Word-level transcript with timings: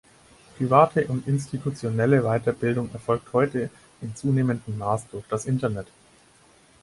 Private 0.57 1.05
und 1.09 1.27
institutionelle 1.27 2.23
Weiterbildung 2.23 2.89
erfolgt 2.91 3.33
heute 3.33 3.69
in 4.01 4.15
zunehmenden 4.15 4.79
Maß 4.79 5.05
durch 5.11 5.25
das 5.29 5.45
Internet. 5.45 5.85